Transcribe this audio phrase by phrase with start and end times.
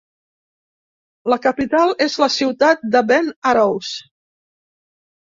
[1.33, 3.93] La capital és la ciutat de Ben Arous.